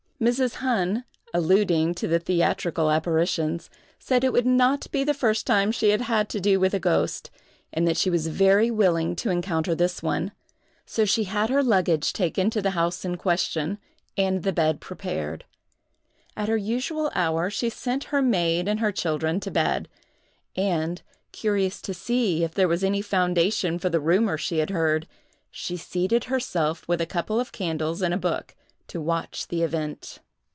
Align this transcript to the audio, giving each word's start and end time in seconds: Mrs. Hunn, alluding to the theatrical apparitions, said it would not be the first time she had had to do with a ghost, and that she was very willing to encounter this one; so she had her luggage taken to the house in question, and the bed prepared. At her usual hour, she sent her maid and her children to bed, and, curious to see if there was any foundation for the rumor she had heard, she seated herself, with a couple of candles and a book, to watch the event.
Mrs. 0.21 0.57
Hunn, 0.57 1.03
alluding 1.33 1.95
to 1.95 2.07
the 2.07 2.19
theatrical 2.19 2.91
apparitions, 2.91 3.71
said 3.97 4.23
it 4.23 4.31
would 4.31 4.45
not 4.45 4.85
be 4.91 5.03
the 5.03 5.15
first 5.15 5.47
time 5.47 5.71
she 5.71 5.89
had 5.89 6.01
had 6.01 6.29
to 6.29 6.39
do 6.39 6.59
with 6.59 6.75
a 6.75 6.79
ghost, 6.79 7.31
and 7.73 7.87
that 7.87 7.97
she 7.97 8.11
was 8.11 8.27
very 8.27 8.69
willing 8.69 9.15
to 9.15 9.31
encounter 9.31 9.73
this 9.73 10.03
one; 10.03 10.31
so 10.85 11.05
she 11.05 11.23
had 11.23 11.49
her 11.49 11.63
luggage 11.63 12.13
taken 12.13 12.51
to 12.51 12.61
the 12.61 12.69
house 12.77 13.03
in 13.03 13.17
question, 13.17 13.79
and 14.15 14.43
the 14.43 14.53
bed 14.53 14.79
prepared. 14.79 15.43
At 16.37 16.49
her 16.49 16.55
usual 16.55 17.09
hour, 17.15 17.49
she 17.49 17.71
sent 17.71 18.03
her 18.13 18.21
maid 18.21 18.67
and 18.67 18.79
her 18.79 18.91
children 18.91 19.39
to 19.39 19.49
bed, 19.49 19.89
and, 20.55 21.01
curious 21.31 21.81
to 21.81 21.95
see 21.95 22.43
if 22.43 22.53
there 22.53 22.67
was 22.67 22.83
any 22.83 23.01
foundation 23.01 23.79
for 23.79 23.89
the 23.89 23.99
rumor 23.99 24.37
she 24.37 24.59
had 24.59 24.69
heard, 24.69 25.07
she 25.49 25.75
seated 25.75 26.25
herself, 26.25 26.87
with 26.87 27.01
a 27.01 27.07
couple 27.07 27.39
of 27.39 27.51
candles 27.51 28.03
and 28.03 28.13
a 28.13 28.17
book, 28.17 28.53
to 28.87 28.99
watch 28.99 29.47
the 29.47 29.63
event. 29.63 30.19